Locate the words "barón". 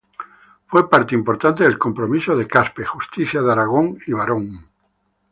4.13-4.65